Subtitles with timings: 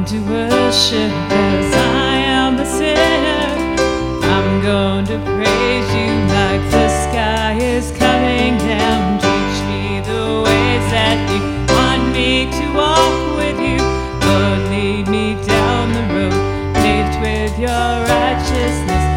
[0.00, 3.76] going to worship as I am a sinner.
[4.22, 9.18] I'm going to praise you like the sky is coming down.
[9.18, 11.42] Teach me the ways that you
[11.74, 13.76] want me to walk with you.
[14.24, 19.09] Lord, lead me down the road paved with your righteousness.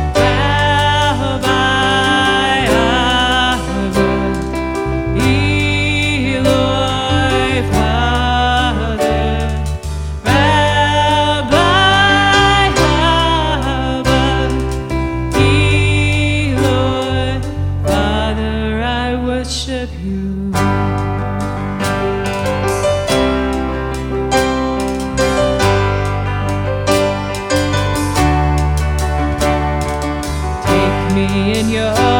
[31.33, 32.12] in your